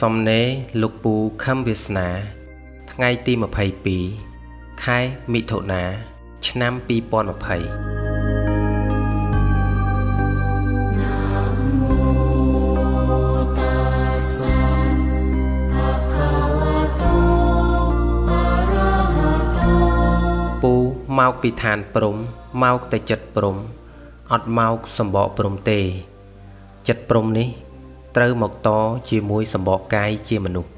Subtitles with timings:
[0.00, 0.46] សំណេរ
[0.82, 1.14] លោកពូ
[1.44, 2.08] ខឹមវាសនា
[2.92, 3.32] ថ្ងៃទី
[4.08, 4.98] 22ខែ
[5.32, 5.82] មិថុនា
[6.46, 6.84] ឆ្នាំ2020
[20.62, 20.74] ពូ
[21.18, 22.16] មកពីឋានព្រំ
[22.62, 23.56] មកតែចិត្តព្រំ
[24.32, 25.80] អត់មកសម្បកព្រំទេ
[26.88, 27.48] ចិត្តព្រំនេះ
[28.16, 28.68] ត្រូវមកត
[29.10, 30.70] ជាមួយសម្បកកាយជាមនុស្ស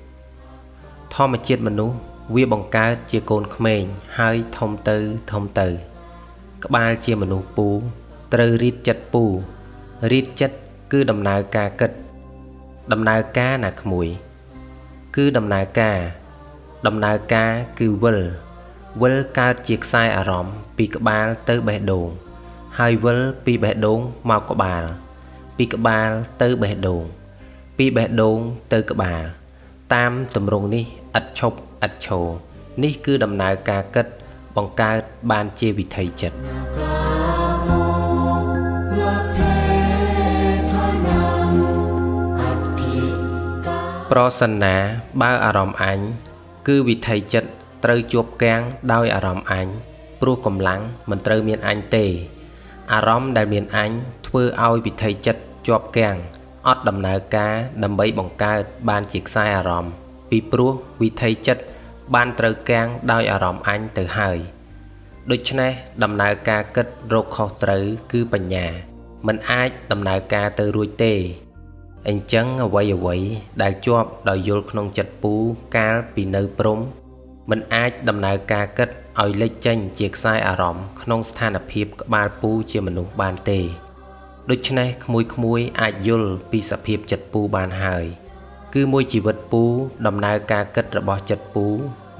[1.15, 1.97] ធម្មជាតិមនុស្ស
[2.35, 3.83] វាបង្កើតជាកូនក្មេង
[4.19, 4.99] ហើយធំទៅ
[5.31, 5.69] ធំទៅ
[6.65, 7.69] ក្បាលជាមនុស្សពូ
[8.35, 9.25] ត្រូវរីតចិត្តពូ
[10.13, 10.57] រីតចិត្ត
[10.93, 11.91] គឺដំណើរការគិត
[12.93, 14.09] ដំណើរការណាក្មួយ
[15.17, 15.99] គឺដំណើរការ
[16.87, 18.19] ដំណើរការគឺវិល
[19.02, 22.09] វិលកើតជាខ្សែអារម្មណ៍ពីក្បាលទៅបេះដូង
[22.79, 24.85] ហើយវិលពីបេះដូងមកក្បាល
[25.57, 26.11] ពីក្បាល
[26.43, 27.02] ទៅបេះដូង
[27.76, 28.38] ពីបេះដូង
[28.73, 29.23] ទៅក្បាល
[29.95, 30.84] តាមទម្រង់នេះ
[31.18, 32.26] ឥតឈប់ឥតឈរ
[32.82, 34.06] នេះគឺដំណើរការគិត
[34.56, 36.37] បង្កើតបានជាវិថីចិត្ត
[44.10, 44.76] ប្រសិនណា
[45.23, 45.98] បើអារម្មណ៍អញ
[46.68, 47.50] គឺវិថីចិត្ត
[47.84, 48.62] ត្រូវជួបកាំង
[48.93, 49.66] ដោយអារម្មណ៍អញ
[50.20, 52.06] ព្រោះកម្លាំងមិនត្រូវមានអញទេ
[52.93, 53.90] អារម្មណ៍ដែលមានអញ
[54.26, 56.16] ធ្វើឲ្យវិថីចិត្តជាប់កាំង
[56.66, 59.93] អត់ដំណើរការដើម្បីបង្កើតបានជាខ្សែអារម្មណ៍
[60.30, 61.63] ពីព្រោះវិថីចិត្ត
[62.15, 64.38] បានត្រូវកាំងដោយអារម្មណ៍អញទៅហើយ
[65.31, 65.72] ដូច្នេះ
[66.03, 68.66] ដំណើរការគិតរកខុសត្រូវគឺបញ្ញា
[69.27, 71.15] มันអាចដំណើរការទៅរួចទេ
[72.09, 73.16] អញ្ចឹងអ្វីអ្វី
[73.62, 75.34] ដែលជាប់ដោយយល់ក្នុងចិត្តពូ
[75.77, 76.79] កាលពីនៅព្រំ
[77.50, 78.89] មិនអាចដំណើរការគិត
[79.21, 83.61] ឲ្យលេចចេញជាខ្សែអារម្មណ៍ក្នុងស្ថានភាពក្បាលពូជាមនុស្សបានទេ
[84.51, 88.05] ដូច្នេះក្មួយក្មួយអាចយល់ពីសភាពចិត្តពូបានហើយ
[88.75, 89.63] គឺមួយជីវិតពូ
[90.07, 91.67] ដំណើរការគិតរបស់ចិត្តពូ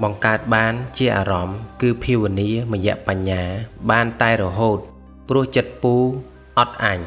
[0.03, 3.43] បង្កើតបានជាអារម្មណ៍គឺភាវនាមយៈបញ្ញា
[3.91, 4.79] បានតែរហូត
[5.29, 5.95] ព្រោះចិត្តពូ
[6.59, 6.99] អត់អញ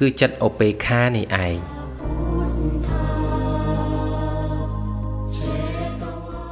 [0.00, 1.56] គឺចិត្តឧបេក្ខានេះឯង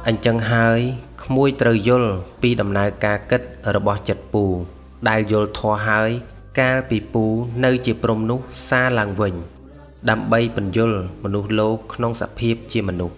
[0.07, 0.79] អញ្ចឹងហើយ
[1.23, 3.41] ក្មួយត្រូវយល់ពីដំណើរការគិត
[3.75, 4.43] របស់ចិត្តពូ
[5.07, 6.11] ដែលយល់ធေါ်ហើយ
[6.59, 7.25] កាលពីពូ
[7.65, 9.35] នៅជាព្រំនោះសារឡើងវិញ
[10.09, 10.91] ដើម្បីបញ្យល
[11.23, 13.15] មនុស្សលោកក្នុងសភាពជាមនុស្ស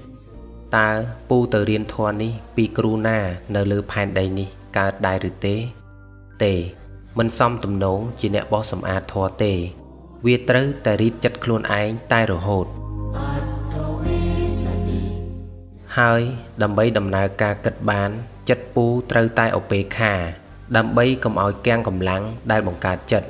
[0.78, 0.90] តើ
[1.30, 3.20] ពូទៅរៀនធម៌នេះពីគ្រូណា
[3.56, 4.48] នៅលើផែនដីនេះ
[4.78, 5.56] កើតដែរឬទេ
[6.44, 6.54] ទេ
[7.18, 9.54] មិនសមទំនងជាអ្នកបោះសម្អាតធម៌ទេ
[10.26, 12.68] វាត្រូវតែរីកចិត្តខ្លួនឯងតែរហូត
[15.98, 16.22] ហើយ
[16.62, 18.10] ដើម្បីដំណើរការគិតបាន
[18.50, 20.14] ចិត្តពូត្រូវតែឧបេក្ខា
[20.78, 23.28] ដើម្បីកុំឲ្យគាំងកម្លាំងដែលបង្កើតចិត្ត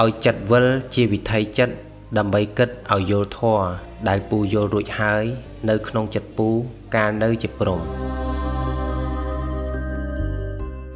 [0.00, 1.74] ឲ្យចិត្តវិលជាវិថីចិត្ត
[2.18, 3.64] ដើម្បីគិតឲ្យយល់ធម៌
[4.08, 5.24] ដែលពូយល់រួចហើយ
[5.68, 6.48] នៅក្នុងចិត្តពូ
[6.94, 7.80] កាលនៅជាព្រំ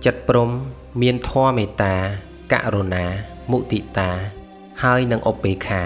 [0.04, 0.50] ចិត្តព្រំ
[1.02, 1.94] មានធម៌មេត្តា
[2.52, 3.04] ករុណា
[3.50, 4.10] មុទិតា
[4.82, 5.82] ហើយនឹងឧបេក្ខា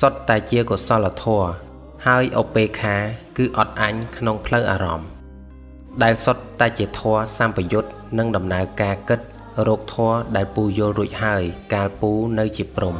[0.00, 1.48] សុទ្ធតែជាកុសលធម៌
[2.06, 2.96] ហើយឧបេក្ខា
[3.38, 5.13] គឺអត់អញក្នុងផ្លូវអារម្មណ៍
[6.02, 9.20] ដែលសុទ្ធតែជាធម៌សម្បយុទ្ធនិងដំណើរការគិត
[9.66, 12.94] រោគធម៌ដែលពូយល់រួចហើយកាលពូនៅជាព្រំ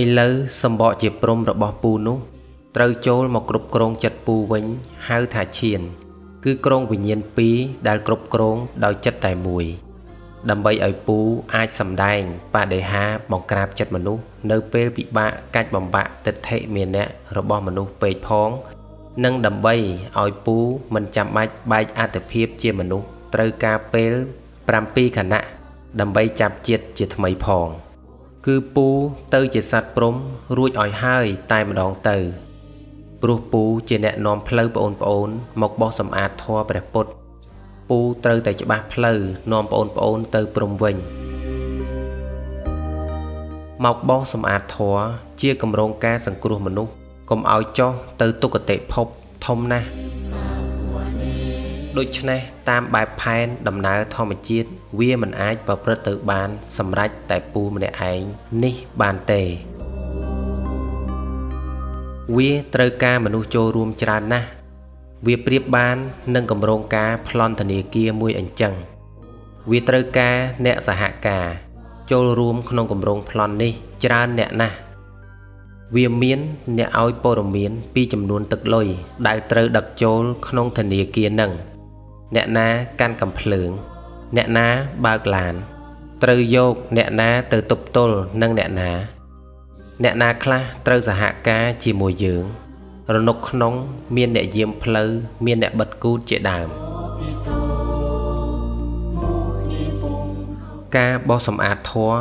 [0.00, 0.32] ឥឡូវ
[0.62, 2.18] សម្បកជាព្រំរបស់ពូនោះ
[2.76, 4.64] ត្រូវចូលមកគ្រប់គ្រងចិត្តពូវិញ
[5.08, 5.80] ហៅថាឈាន
[6.44, 7.20] គឺក្រងវិញ្ញាណ
[7.54, 9.66] 2ដែលគ្រប់គ្រងដោយចិត្តតែមួយ
[10.50, 11.18] ដើម្បីឲ្យពូ
[11.54, 12.20] អាចសម្ដែង
[12.54, 17.04] បដិហាបង្ក្រាបចិត្តមនុស្សនៅពេលពិបាកកាច់បំបាក់ទិដ្ឋិមានៈ
[17.36, 18.50] របស់មនុស្សពេកផង
[19.24, 19.74] និងដើម្បី
[20.20, 20.56] ឲ្យពូ
[20.94, 24.12] មិនចាំបាច់បែកអត្តភាពជាមនុស្សត្រូវការពេល
[24.64, 25.40] 7ខណៈ
[26.00, 27.68] ដើម្បីចាប់ជាតិជាថ្មីផង
[28.46, 28.86] គឺពូ
[29.34, 30.14] ទៅជាសត្វព្រំ
[30.56, 32.16] រួចឲ្យហើយតែម្ដងទៅ
[33.22, 35.28] ព្រោះពូជាអ្នកនាំផ្លូវបងប្អូន
[35.60, 37.10] មកបោះសម្អាតធម៌ព្រះពុទ្ធ
[37.88, 39.18] ពូត្រូវតែច្បាស់ផ្លូវ
[39.52, 40.96] នាំបងប្អូនទៅព្រំវិញ
[43.84, 44.96] មកបោសសម្អាតធัว
[45.40, 46.92] ជាគម្រោងការសង្គ្រោះមនុស្ស
[47.30, 49.06] កុំឲ្យចោះទៅទុគតិភព
[49.46, 49.88] ធំណាស់
[51.98, 54.68] ដូច្នេះតាមបែបផែនដំណើរធម្មជាតិ
[55.00, 58.22] វាមិនអាចប្រព្រឹត្តទៅបានសម្រេចតែពូម្នាក់ឯង
[58.64, 59.42] នេះបានទេ
[62.36, 64.48] វាត្រូវការមនុស្សចូលរួមច្រើនណាស់
[65.26, 65.96] វាប្រៀបបាន
[66.34, 68.74] នឹងគម្រោងការប្លន់ធនាគារមួយអញ្ចឹង
[69.70, 70.36] វាត្រូវការ
[70.66, 71.46] អ្នកសហការ
[72.10, 73.72] ចូលរួមក្នុងគម្រោងប្លន់នេះ
[74.04, 74.76] ច្រើនអ្នកណាស់
[75.96, 76.40] វាមាន
[76.78, 78.86] អ្នកឲ្យព័ត៌មានពីចំនួនទឹកលុយ
[79.26, 81.52] ដែលត្រូវដឹកចូលក្នុងធនាគារនឹង
[82.34, 82.68] អ្នកណា
[83.00, 83.70] កាន់កំភ្លើង
[84.36, 84.66] អ្នកណា
[85.06, 85.54] បើកឡាន
[86.22, 88.90] ត្រូវយកអ្នកណាទៅទប់ទល់នឹងអ្នកណា
[90.04, 92.44] អ្នកណាខ្លះត្រូវសហការជាមួយយើង
[93.14, 93.74] រនុកក្នុង
[94.16, 95.10] មានអ្នកយាមផ្លូវ
[95.46, 96.68] មានអ្នកបិទគូតជាដើម
[100.96, 102.12] ការបោសសម្អាតធัว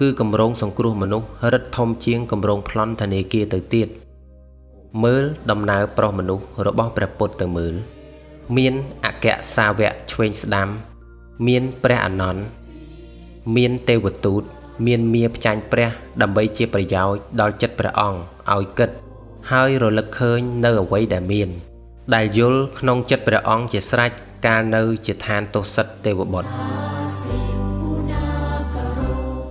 [0.00, 3.88] គឺគម្រោងសង្គ្រោះមនុស្សរឹតធំជាងគម្រោងប្លន់ធនាគារទៅទៀត
[5.04, 7.74] មើលដំណើរប្រុសមនុស្សរបស់ព្រះពុទ្ធទៅមើល
[8.56, 8.74] មាន
[9.04, 10.68] អគ្គសាវកឆ្វេងស្ដាំ
[11.46, 12.42] មានព្រះអនន្ត
[13.56, 14.42] មានទេវទូត
[14.86, 15.88] មានមាផ្ចាញ់ព្រះ
[16.22, 18.20] ដើម្បីជាប្រយោជន៍ដល់ចិត្តព្រះអង្គ
[18.54, 18.90] ឲ្យគិត
[19.50, 21.48] ហើយរលឹកឃើញនៅអ្វីដែលមាន
[22.14, 24.10] ដែលយល់ក្នុងចិត្តព្រះអង្គជាស្រេច
[24.46, 26.50] កាលនៅជាឋានទោសិតទេវបុត្រ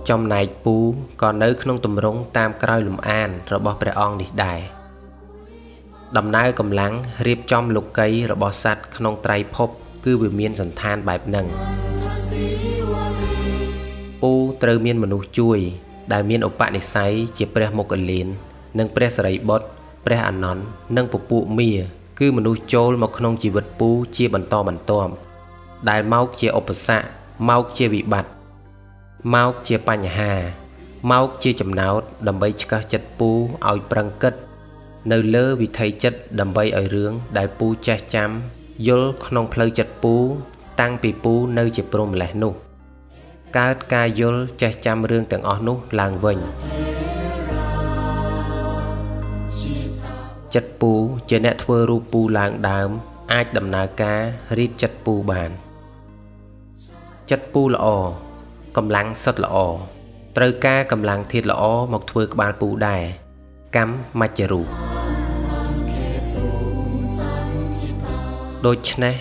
[0.08, 0.76] ចំណែកពូ
[1.22, 4.60] ក៏នៅក្នុងទម្រង់តាមក្រោយលំអានរបស់ព្រះអង្គនេះដែរ
[6.16, 6.92] ដំណើរកម្លាំង
[7.26, 9.68] រៀបចំលោកីរបស់សត្វក្នុងត្រៃភព
[10.04, 11.46] គឺវាមានសន្តានបែបហ្នឹង
[14.22, 14.32] ពូ
[14.62, 15.58] ត្រូវមានមនុស្សជួយ
[16.12, 18.26] ដែលមានឧបនិស្ស័យជាព្រះមុគលាន
[18.78, 19.66] និងព្រះសរិបុត្រ
[20.06, 20.62] ព្រះអនន្ត
[20.96, 21.70] និងពពួកមា
[22.20, 25.12] គឺមនុស្សចូលមកក្នុងជីវិតពូជាបន្តបន្ទាប់
[25.88, 27.06] ដែលមកជាឧបសគ្គ
[27.48, 28.39] មកជាវិបត្តិ
[29.34, 30.32] មកជាបញ្ហា
[31.10, 33.30] មកជាចំណោទដើម្បីឆ្កឹះចិត្តពូ
[33.68, 34.34] ឲ្យប្រឹងគិត
[35.12, 38.30] នៅលើវិថីចិត្តដើម្បីឲ្យរឿងដែលពូចេះចាំ
[38.88, 40.14] យល់ក្នុងផ្លូវចិត្តពូ
[40.80, 42.54] តាំងពីពូនៅជាព្រមម្លេះនោះ
[43.58, 46.38] កើតការយល់ចេះចាំរឿងទាំងអស់នោះឡើងវិញ
[50.54, 50.92] ចិត្តពូ
[51.30, 52.90] ជាអ្នកធ្វើរូបពូឡើងដើម
[53.32, 54.20] អាចដំណើរការ
[54.58, 55.50] រៀបចិត្តពូបាន
[57.30, 57.86] ចិត្តពូល្អ
[58.76, 59.56] កម្លាំងសិតល្អ
[60.36, 61.62] ត្រូវការកម្លាំងធាតល្អ
[61.92, 63.02] មកធ្វើក្បាលពូដែរ
[63.76, 64.66] កម្មមច្ចរូប
[68.66, 69.14] ដូច្នេះ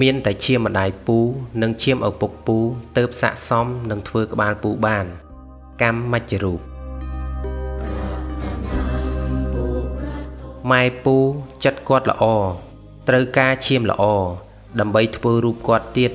[0.00, 1.18] មានតែឈាមម្ដាយពូ
[1.62, 2.58] និងឈាមឪពុកពូ
[2.96, 5.06] ទៅស័កសមនឹងធ្វើក្បាលពូបាន
[5.82, 6.60] កម្មមច្ចរូប
[10.70, 11.16] ម៉ែពូ
[11.64, 12.24] ចិត្តគាត់ល្អ
[13.08, 14.04] ត្រូវការឈាមល្អ
[14.80, 16.12] ដើម្បីធ្វើរូបគាត់ទៀត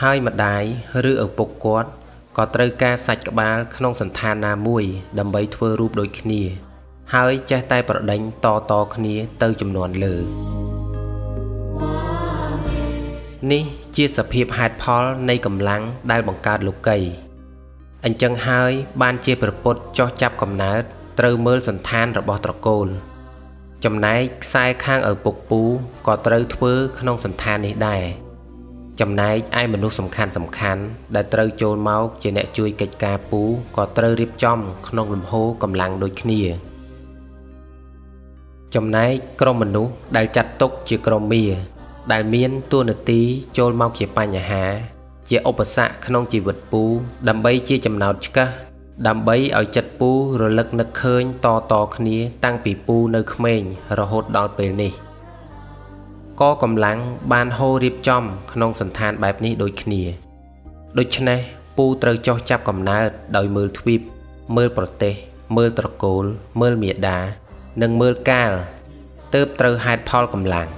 [0.00, 0.62] ហើយម្ដាយ
[1.08, 1.90] ឬឪពុកគាត់
[2.36, 4.84] ក៏ត្រូវការសាច់ក្បាលក្នុងសន្តានណាមួយ
[5.18, 6.42] ដើម្បីធ្វើរូបដូចគ្នា
[7.14, 10.14] ហើយចេះតែប្រដេញតតគ្នាទៅចំនួនលើ
[13.52, 13.62] នេះ
[13.96, 16.98] ជាសភាពហេតុផលនៃកម្លាំងដែលបង្កើតលោកី
[18.04, 20.82] អញ្ចឹងហើយបានជាប្រពុតចោះចាប់កំណើត
[21.18, 22.86] ត្រូវមើលសន្តានរបស់ត្រកូល
[23.84, 25.62] ចំណែកខ្សែខាងឪពុកពូ
[26.06, 28.04] ក៏ត្រូវធ្វើក្នុងសន្តាននេះដែរ
[29.00, 30.82] ចំណែកឯមនុស្សសំខាន់សំខាន់
[31.14, 33.42] ដែលត្រូវចូលមកជាអ្នកជួយកិច្ចការពូ
[33.76, 34.58] ក៏ត្រូវរៀបចំ
[34.88, 36.40] ក្នុងលំហកម្លាំងដូចគ្នា
[38.74, 39.10] ចំណែក
[39.40, 41.44] ក្រុមមនុស្សដែលចាត់ទុកជាក្រុមមា
[42.12, 43.20] ដែលមានតួនាទី
[43.58, 44.64] ចូលមកជាបញ្ហា
[45.28, 46.82] ជាឧបសគ្គក្នុងជីវិតពូ
[47.28, 48.48] ដើម្បីជាចំណោទឆ្កឹះ
[49.06, 50.10] ដើម្បីឲ្យចិត្តពូ
[50.40, 53.62] រលឹកនឹកឃើញតតគ្នា តាំងពីពូនៅក្មេង
[53.98, 54.92] រហូតដល់ពេលនេះ
[56.40, 56.98] ក៏កម្លាំង
[57.32, 60.02] បានហូររៀបចំក្នុងសន្តានបែបនេះដូចគ្នា
[60.98, 61.40] ដូច្នេះ
[61.76, 64.00] ពូត្រូវចោះចាប់កំណើតដោយមើលទ្វីប
[64.56, 65.14] មើលប្រទេស
[65.56, 66.24] មើលត្រកូល
[66.60, 67.18] មើលមេដា
[67.82, 68.50] និងមើលកាល
[69.34, 70.68] ទើបត្រូវហេតុផលកម្លាំង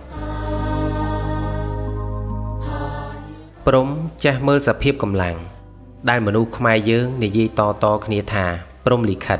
[3.66, 3.88] ព្រំ
[4.25, 5.37] ចេះមើលសភាពកម្លាំង
[6.08, 8.44] ដែលមនុស្សខ្មែរយើងនិយាយតតគ្នាថា
[8.84, 9.38] ព្រំលិខិត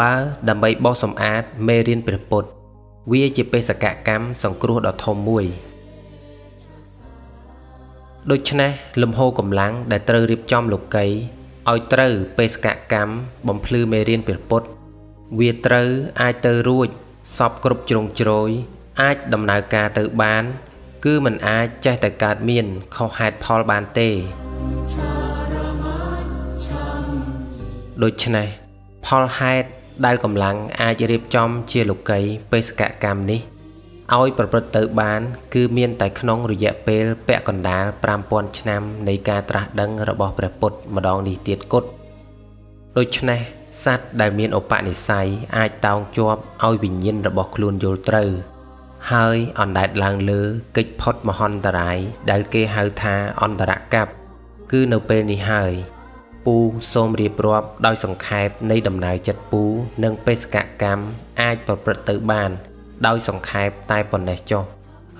[0.00, 0.14] បើ
[0.48, 2.48] ដើម្បីបោសសម្អាតមេរៀនព្រះពុទ្ធ
[3.12, 5.44] វាជាបេសកកម្មសង្គ្រោះដ៏ធំមួយ
[8.30, 8.70] ដូច្នេះ
[9.02, 11.06] លំហកម្លាំងដែលត្រូវរៀបចំលោកី
[11.70, 13.12] ឲ្យត្រូវបេសកកម្ម
[13.48, 14.68] បំភ្លឺមេរៀនព្រះពុទ្ធ
[15.38, 15.88] វាត្រូវ
[16.20, 16.88] អាចទៅរួច
[17.38, 18.50] សពគ្រប់ជ្រុងជ្រោយ
[19.02, 20.44] អាចដំណើរការទៅបាន
[21.04, 24.08] គឺมันអាចចេះតែកើតមានខុសហេតុផលបានទេ
[28.02, 28.48] ដូច្នេះ
[29.06, 29.68] ផលហេតុ
[30.04, 32.20] ដែលកម្លាំងអាចរៀបចំជាលោកី
[32.52, 33.40] បេសកកម្មនេះ
[34.12, 35.20] ឲ្យប្រព្រឹត្តទៅបាន
[35.54, 37.84] គឺមានតែក្នុងរយៈពេលពាក់កណ្ដាល
[38.22, 41.88] 5000ឆ្នាំនៃការត្រាស់ដឹងរបស់ព្រះពុទ្ធម្ដងនេះទៀតគត់
[42.98, 43.40] ដូច្នេះ
[43.84, 48.30] សត្វដែលមានឧបនិស្ស័យអាចតោងជាប់ឲ្យវិញ្ញាណរបស់ខ្លួនយល់ត្រូវ
[49.12, 50.42] ហើយអណ្ដែតឡើងលើ
[50.76, 51.98] កិច្ចផុតមហន្តរាយ
[52.30, 54.06] ដែលគេហៅថាអន្តរកັບ
[54.72, 55.72] គឺនៅពេលនេះហើយ
[56.46, 56.56] ពូ
[56.92, 59.62] សូមរៀបរាប់ដោយសង្ខេបនៃដំណើរចិត្តពូ
[60.04, 61.04] និងបេសកកម្ម
[61.40, 62.50] អាចប្រព្រឹត្តទៅបាន
[63.06, 64.62] ដោយសង្ខេបតែប៉ុណ្ណេះចុះ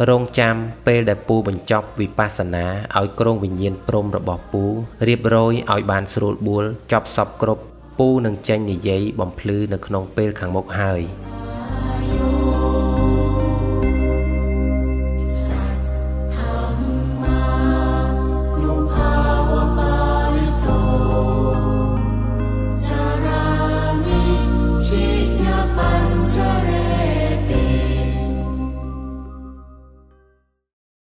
[0.09, 0.55] រងចាំ
[0.87, 2.67] ពេលដែលពូបញ្ចប់វិបស្សនា
[2.99, 4.65] ឲ្យក្រងវិញ្ញាណព្រំរបស់ពូ
[5.09, 7.63] រៀបរយឲ្យបានស្រួលបួលចប់សពគ្រប់
[7.99, 11.03] ពូនឹងចេញនិយាយបំភ្លឺនៅក្នុងពេលខាងមុខហើយ។